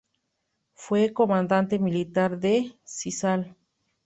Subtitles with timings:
[0.73, 3.55] Fue comandante militar de Sisal.